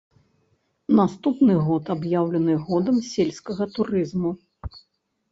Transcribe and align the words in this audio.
Наступны 0.99 1.57
год 1.67 1.91
аб'яўлены 1.95 2.55
годам 2.69 2.97
сельскага 3.09 3.63
турызму. 3.75 4.31